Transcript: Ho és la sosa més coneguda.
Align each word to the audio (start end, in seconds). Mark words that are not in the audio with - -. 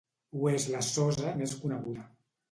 Ho 0.37 0.45
és 0.51 0.63
la 0.75 0.79
sosa 0.87 1.33
més 1.41 1.53
coneguda. 1.65 2.07